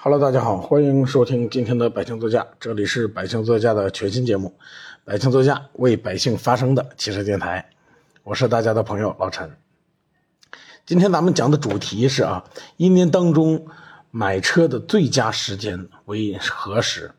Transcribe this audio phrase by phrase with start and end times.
[0.00, 4.54] Hello，大家好，欢迎收听今天的百姓座驾，这里是百姓座驾的全新节目，
[5.04, 7.68] 百姓座驾为百姓发声的汽车电台，
[8.22, 9.50] 我是大家的朋友老陈。
[10.86, 12.44] 今天咱们讲的主题是啊，
[12.76, 13.66] 一年当中
[14.12, 17.10] 买车的最佳时间为何时？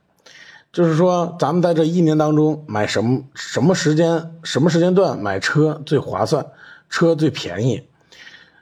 [0.71, 6.45] 就是说，咱们在这一年当中买什么什么时间、什么时间段买车最划算，
[6.89, 7.83] 车最便宜。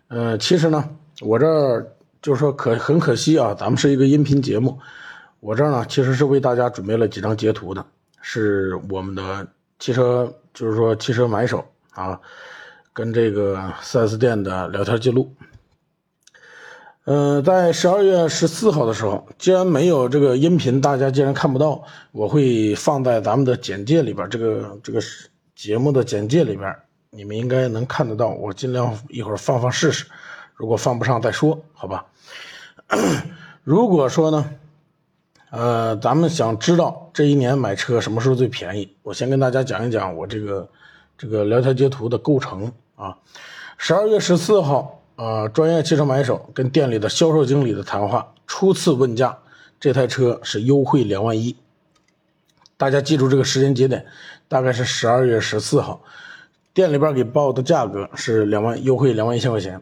[0.07, 0.89] 呃，其实呢，
[1.21, 1.93] 我这儿
[2.27, 4.77] 就是说可很可惜啊，咱们是一个音频节目，
[5.39, 7.85] 我这儿呢其实是为大家准备了几张截图的，
[8.19, 9.47] 是我们的
[9.79, 12.19] 汽车，就是说汽车买手啊，
[12.91, 15.33] 跟这个 4S 店的聊天记录。
[17.05, 21.81] 呃，在十二月十四号的时候，既然没有这个音频，大家既然看不到，
[22.11, 24.99] 我会放在咱们的简介里边，这个这个
[25.55, 26.75] 节目的简介里边，
[27.09, 28.27] 你们应该能看得到。
[28.27, 30.05] 我尽量一会儿放放试试，
[30.55, 32.05] 如果放不上再说，好吧？
[33.63, 34.49] 如果说呢，
[35.49, 40.69] 呃，咱们想知道这一年买车什么时候最便宜，我先跟大家讲一讲我这个
[41.17, 43.17] 这个聊天截图的构成啊。
[43.77, 44.93] 十二月十四号。
[45.17, 49.35] 呃，专业汽车买手跟店里的销售经理的谈话，初次问价，
[49.79, 51.55] 这台车是优惠两万一。
[52.77, 54.05] 大家记住这个时间节点，
[54.47, 56.03] 大概是十二月十四号，
[56.71, 59.81] 店里边给报的价格是两万，优惠两万一千块钱。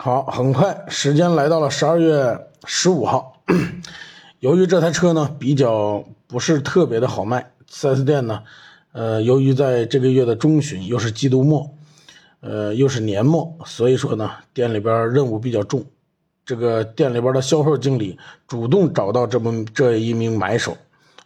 [0.00, 3.42] 好，很快时间来到了十二月十五号，
[4.38, 8.44] 由于这台车呢比较不是特别的好卖，4S 店呢，
[8.92, 11.68] 呃，由于在这个月的中旬又是季度末。
[12.40, 15.84] 呃，又是年末，所以说呢，店里边任务比较重。
[16.46, 20.76] 这个店里边的销售经理主动找到这么这一名买手，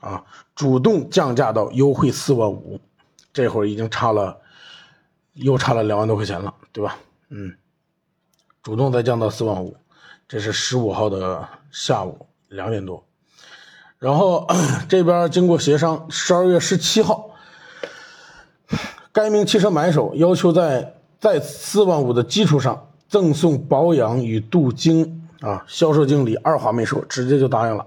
[0.00, 2.80] 啊，主动降价到优惠四万五，
[3.30, 4.38] 这会儿已经差了，
[5.34, 6.96] 又差了两万多块钱了，对吧？
[7.28, 7.54] 嗯，
[8.62, 9.76] 主动再降到四万五，
[10.28, 13.04] 这是十五号的下午两点多，
[13.98, 14.46] 然后
[14.88, 17.30] 这边经过协商，十二月十七号，
[19.12, 20.94] 该名汽车买手要求在。
[21.22, 25.64] 在四万五的基础上赠送保养与镀金啊！
[25.68, 27.86] 销售经理二话没说，直接就答应了，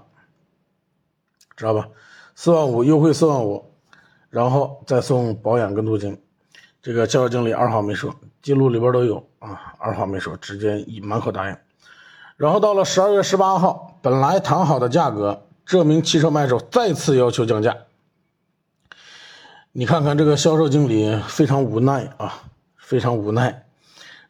[1.54, 1.86] 知道吧？
[2.34, 3.62] 四万五优惠四万五，
[4.30, 6.18] 然后再送保养跟镀金。
[6.86, 11.56] 这个销售经理二话没说，记录里边都有啊，二话没说，直接一满口答应。
[12.36, 17.76] 然后到了十二月十八号，本来谈好的价格，这名汽车卖手再次要求降价。
[19.72, 22.44] 你看看这个销售经理非常无奈啊。
[22.76, 23.66] 非常无奈，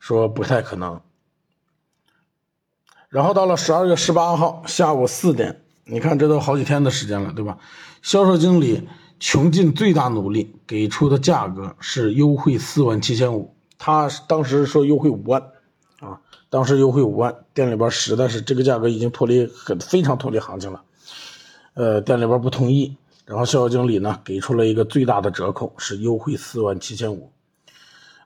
[0.01, 0.99] 说不太可能。
[3.11, 7.59] 然后到了十二月十八号下午四点，你看这都好几天的时间了，对吧？
[8.01, 8.89] 销售经理
[9.19, 15.43] 穷尽最大努力给出的价格是优惠四万七千五，他当时说优惠五万，
[16.01, 20.83] 啊，当时优惠五万，店里边实在是这个价格已经脱离很非常脱离行情了，
[21.75, 27.31] 呃，店里边不同意，然后销售经理呢给出了一个最大的折扣，是优惠四万七千五。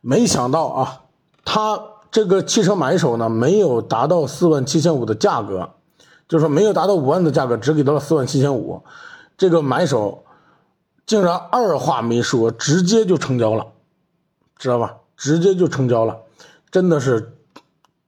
[0.00, 1.02] 没想到啊，
[1.44, 1.80] 他
[2.10, 5.70] 这个汽车买手呢，没有达到四万七千五的价格，
[6.28, 8.82] 就是说没有达到五万的价格，只给到了四万七千五。
[9.38, 10.24] 这个买手
[11.06, 13.66] 竟然二话没说，直接就成交了，
[14.56, 14.96] 知道吧？
[15.16, 16.18] 直接就成交了，
[16.70, 17.36] 真的是，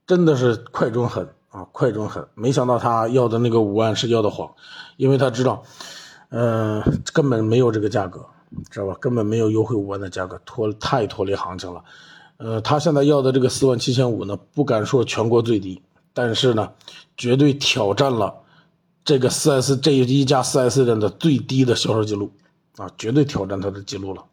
[0.07, 2.25] 真的是快准狠啊，快准狠！
[2.35, 4.53] 没想到他要的那个五万是要的谎，
[4.97, 5.63] 因为他知道，
[6.29, 6.81] 嗯，
[7.13, 8.25] 根本没有这个价格。
[8.69, 8.95] 知道吧？
[8.99, 11.83] 根本没有优惠五万的价格，脱太脱离行情了。
[12.37, 15.81] 呃，他现在要的这个四万七千五呢，不敢说全国最低，
[16.13, 16.69] 但是呢，
[17.17, 18.35] 绝对挑战了
[19.03, 22.31] 这个四 S 这一家四 S 店的最低的销售记录
[22.77, 24.23] 啊，绝对挑战他的记录了。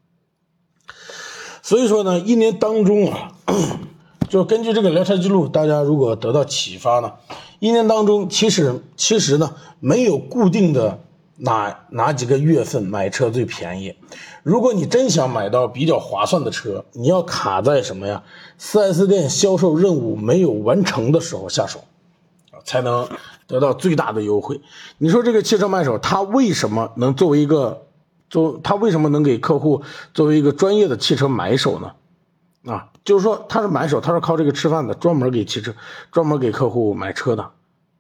[1.62, 3.32] 所以说呢，一年当中啊，
[4.28, 7.14] 就根据这个聊天记录，大家如果得到启发呢，
[7.58, 11.00] 一年当中其实其实呢，没有固定的。
[11.42, 13.94] 哪哪几个月份买车最便宜？
[14.42, 18.22] 如果你真想买到比较划算的车，你要卡在什么呀
[18.60, 21.80] ？4S 店销售任务没有完成的时候下手，
[22.66, 23.08] 才能
[23.46, 24.60] 得到最大的优惠。
[24.98, 27.86] 你说这个汽车卖手他为什么能作为一个
[28.31, 28.59] 做？
[28.65, 29.82] 他为什么能给客户
[30.15, 32.73] 作为一个专业的汽车买手呢？
[32.73, 35.75] 啊，就是说他是买手，他是靠这个吃饭的，专门给汽车，
[36.11, 37.50] 专门给客户买车的。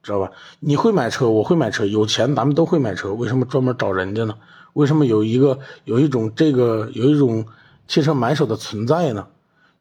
[0.02, 0.32] 知道吧？
[0.60, 4.34] 你会买车，我会买车，有钱咱们都会买车，为什么专门找人家呢？
[4.72, 7.44] 为什么有一个有一种这个有一种
[7.86, 9.26] 汽车买手的存在呢？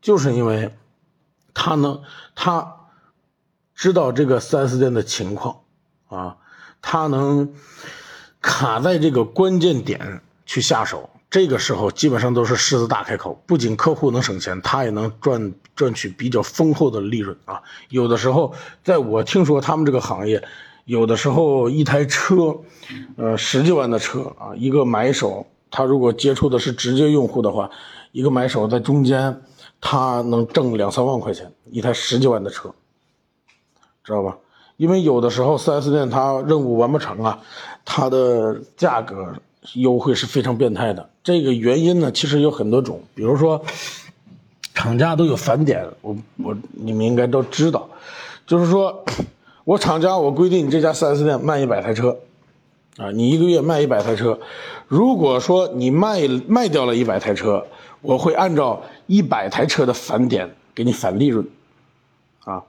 [0.01, 0.75] 就是因为
[1.53, 2.01] 他能
[2.35, 2.75] 他
[3.73, 5.61] 知道这个 4S 店的情况
[6.09, 6.35] 啊，
[6.81, 7.53] 他能
[8.41, 17.61] 卡在这个关键点去下手，这个时候基本上都是狮子大开口，不仅客户能省钱，他也能赚赚取比较丰厚的利润啊。
[17.89, 18.51] 有的时候，
[18.83, 20.43] 在我听说他们这个行业，
[20.85, 22.57] 有的时候一台车，
[23.15, 27.69] 呃，十几万的车啊，一个买手，他如果接触的是直接用户的话，
[28.11, 29.43] 一个买手在中间，
[29.79, 32.73] 他能挣两三万块钱，一台十几万的车，
[34.03, 34.35] 知道吧？
[34.77, 37.39] 因为有的时候 4S 店他任务完不成啊，
[37.85, 39.35] 他的价格。
[39.73, 43.61] 优惠是非常变态的，这个原因呢，其实有很多种，比如说，
[44.73, 47.89] 厂家都有返点，我我你们应该都知道，
[48.47, 49.03] 就是说，
[49.65, 52.17] 我厂家我规定你这家 4S 店卖一百台车，
[52.95, 54.39] 啊，你一个月卖一百台车，
[54.87, 57.65] 如果说你卖卖掉了一百台车，
[58.01, 61.45] 我会按照一百台车的返点给你返利润，
[62.45, 62.63] 啊，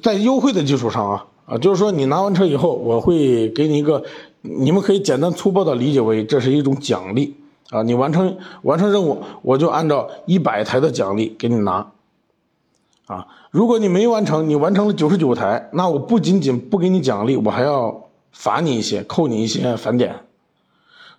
[0.00, 4.04] 在优惠的基础上啊啊，就是说你拿完车以后，我会给你一个。
[4.42, 7.36] 你们可以简单粗暴的理解为这是一种奖励
[7.70, 7.82] 啊！
[7.82, 11.92] 你完成完成任务，我就按照一百台的奖励给你拿
[13.06, 13.26] 啊！
[13.50, 20.16] 如果你没完成，你完成了九十九台，那我不仅仅不给你奖励，我还要罚你一些，扣你一些返点。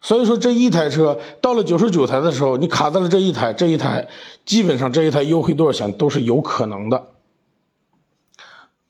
[0.02, 4.06] 所以说，这一台车到了九十九台的时候，你卡在了这一台，这一台
[4.46, 7.08] 基本上这一台优惠多少钱都是有可能的。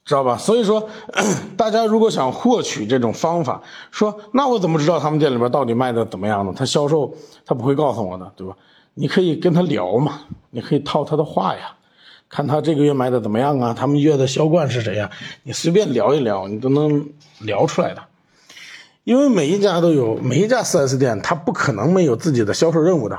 [0.06, 0.38] 知道吧？
[0.38, 0.90] 所以说，
[1.56, 6.54] 大家如果想获取这种方法，说那我怎么知道他们店里边到底卖的怎么样呢？
[6.56, 7.14] 他销售
[7.46, 8.56] 他不会告诉我的，对吧？
[8.96, 10.22] 你可以跟他聊嘛，
[10.52, 11.76] 你可以套他的话呀，
[12.30, 13.74] 看他这个月卖的怎么样啊？
[13.74, 15.10] 他们月的销冠是谁呀？
[15.44, 17.08] 你随便聊一聊，你都能
[17.40, 18.04] 聊出来的。
[19.06, 23.18] 因为每一家都有，每一家 4S 店他不可能没有自己的销售任务的，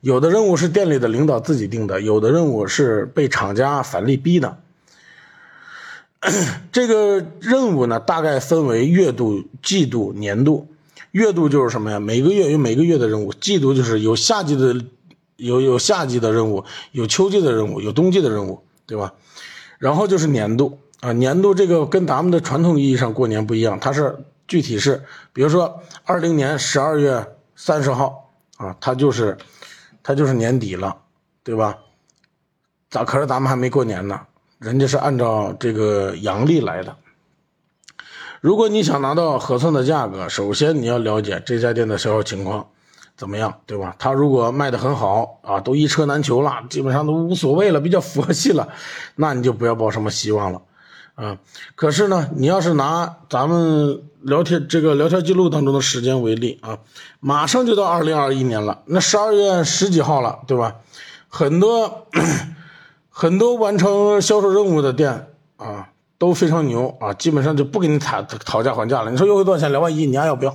[0.00, 4.58] 有的任务是店里的领导自己定的，有的任务是被厂家返利逼的。
[6.72, 10.66] 这个任务呢，大概分为月度、季度、年度。
[11.12, 11.98] 月度就是什么呀？
[12.00, 13.32] 每个月有每个月的任务。
[13.32, 14.84] 季度就是有夏季的，
[15.36, 19.14] 有有夏季的任务，有秋季的任务，有冬季的任务，对吧？
[19.78, 25.02] 然后就是年度啊，年度这个跟咱们的传统意义上过年不一样，它是具体是，
[25.32, 29.38] 比如说二零年十二月三十号啊，它就是
[30.02, 30.96] 它就是年底了，
[31.42, 31.78] 对吧？
[32.90, 33.04] 咋？
[33.04, 34.20] 可是咱们还没过年呢。
[34.58, 36.96] 人家是按照这个阳历来的。
[38.40, 42.68] 如果你想拿到合算的价格，首先你要了解这家店的销售情况
[43.16, 43.96] 怎么样，对吧？
[43.98, 48.68] 他如果卖的很好啊，都一车难求了，基本上都无所谓了，比较佛系了，
[49.16, 50.62] 那你就不要抱什么希望了
[51.14, 51.38] 啊。
[51.74, 56.78] 可是呢，你要是拿咱们聊天这个聊天记录当中的时间为例啊，
[57.20, 60.76] 马上就到二零二一年了，那十二月十几号了，对吧？
[61.28, 62.06] 很多。
[63.18, 69.10] 很多完成销售任务的店啊都非常牛啊，基本上就不跟你讨讨价还价了。
[69.10, 69.72] 你说优惠多少钱？
[69.72, 70.54] 两万一，你还要不要？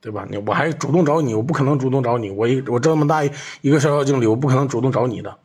[0.00, 0.26] 对吧？
[0.30, 2.30] 你我还主动找你，我不可能主动找你。
[2.30, 3.22] 我一我这么大
[3.60, 5.36] 一个销售经理，我不可能主动找你的，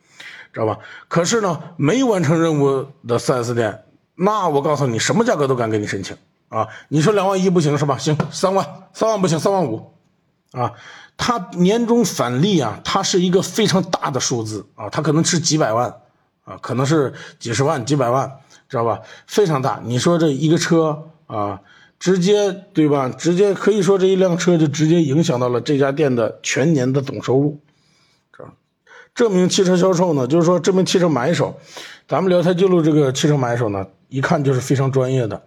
[0.54, 0.78] 知道吧？
[1.06, 3.84] 可是呢，没完成任务的 4S 店，
[4.14, 6.16] 那我告诉你，什么价格都敢给你申请
[6.48, 6.66] 啊！
[6.88, 7.98] 你说两万一不行是吧？
[7.98, 9.92] 行，三万，三万不行，三万五，
[10.52, 10.72] 啊，
[11.18, 15.94] 他年终返利啊，它是一个非常大的数字啊，它可能是几百万。
[16.44, 18.30] 啊，可能是几十万、几百万，
[18.68, 19.00] 知道吧？
[19.26, 19.80] 非常大。
[19.84, 21.60] 你说这一个车啊，
[21.98, 23.08] 直接对吧？
[23.08, 27.60] 直接可以说这一辆车就直接影响到了这家店的全年的总收入。
[28.32, 28.44] 这
[29.14, 31.58] 这名汽车销售呢，就是说这名汽车买手，
[32.06, 35.42] 咱们聊天记录这个汽车买手呢，一看就是非常专业的。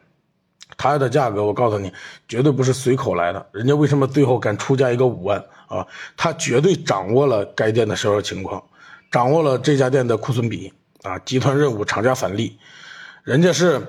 [0.78, 1.92] 他的价格，我告诉你，
[2.28, 3.46] 绝对不是随口来的。
[3.52, 5.86] 人家为什么最后敢出价一个五万啊？
[6.16, 8.64] 他绝对掌握了该店的销售情况，
[9.12, 10.72] 掌握了这家店的库存比。
[11.04, 12.58] 啊，集团任务厂家返利，
[13.24, 13.88] 人家是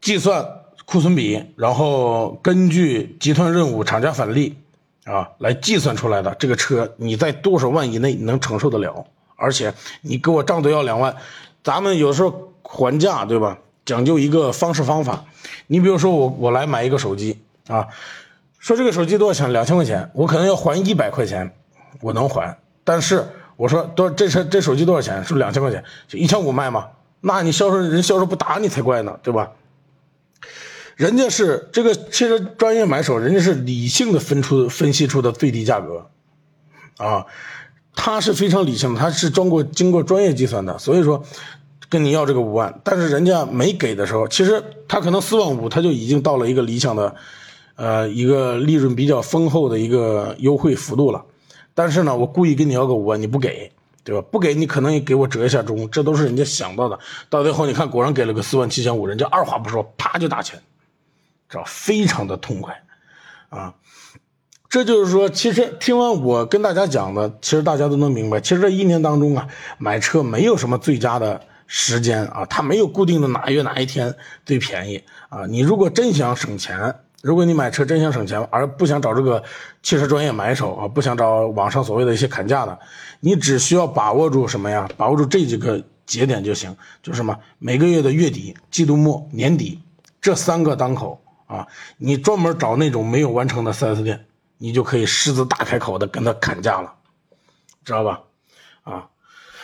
[0.00, 0.44] 计算
[0.86, 4.56] 库存比，然后根据集团任务厂家返利
[5.04, 6.34] 啊来计算出来的。
[6.36, 9.04] 这个车你在多少万以内能承受得了？
[9.36, 11.14] 而且你给我账都要两万，
[11.62, 13.58] 咱们有时候还价对吧？
[13.84, 15.24] 讲究一个方式方法。
[15.66, 17.38] 你比如说我我来买一个手机
[17.68, 17.86] 啊，
[18.58, 19.52] 说这个手机多少钱？
[19.52, 21.54] 两千块钱，我可能要还一百块钱，
[22.00, 23.28] 我能还，但是。
[23.58, 25.16] 我说多这车这手机多少钱？
[25.24, 26.86] 是不是两千块钱，就一千五卖吗？
[27.20, 29.50] 那你销售人销售不打你才怪呢，对吧？
[30.94, 36.06] 人家是这个汽车专业买手，人家是理性的分出分析出的最低价格，
[36.98, 37.26] 啊，
[37.96, 41.24] 他是非常理性的，他是经过经过专业计算的，所以说
[41.88, 47.16] 跟你要这个五万，但是人家没给的时候，其实他可能四万五他就已经到了一个理想的，
[47.74, 51.24] 呃，一个利润比较丰厚的一个优惠幅度了。
[51.78, 53.70] 但是呢，我故意跟你要个五万，你不给，
[54.02, 54.26] 对吧？
[54.32, 56.98] 不给你可能也给我折一下中，这都是人家想到的。
[57.30, 60.60] 到最后你看，果然给了个四万七千五，人家二话不说，啪就打钱，
[61.48, 62.82] 知道非常的痛快，
[63.48, 63.72] 啊。
[64.68, 69.46] 这就是说，其实听完我跟大家讲的，其实大家都能明白，其实这一年当中啊，
[69.78, 75.46] 买车没有什么最佳的时间啊，它没有固定的哪月哪一天最便宜啊。
[75.46, 76.96] 你如果真想省钱，
[77.28, 79.44] 如果你买车真想省钱，而不想找这个
[79.82, 82.78] 汽车专业买手啊，不想找网上所谓的一些砍价的，
[83.20, 84.88] 你只需要把握住什么呀？
[84.96, 87.38] 把握住这几个节点就行，就是什么？
[87.58, 89.78] 每个月的月底、季度末、年底
[90.22, 91.66] 这三个当口啊，
[91.98, 94.24] 你专门找那种没有完成的 4S 店。
[94.60, 96.92] 你就可以狮子大开口的跟他砍价了，
[97.84, 98.22] 知道吧？
[98.82, 99.08] 啊，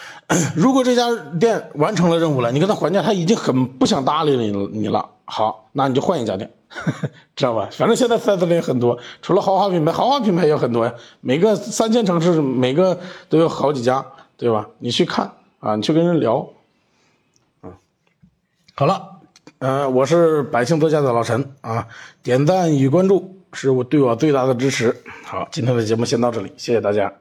[0.55, 5.11] 如果这家店完成了任务了，你跟他还价，他已经很不想搭理你你了。
[5.25, 6.49] 好，那你就换一家店，
[7.37, 7.69] 知道吧？
[7.73, 10.95] 反正现在四 S 店很多，除了豪华品牌，豪华品牌也很多呀。
[11.21, 14.05] 每个三线城市每个都有好几家，
[14.37, 14.69] 对吧？
[14.79, 16.49] 你去看啊，你去跟人聊，
[17.63, 17.73] 嗯，
[18.75, 19.21] 好了，
[19.59, 21.87] 嗯，我是百姓作家的老陈啊，
[22.23, 23.31] 点赞与关注。
[23.57, 24.93] 是我对我最大的支持。
[25.25, 27.13] 好，今天的节目先到这里，谢谢大家。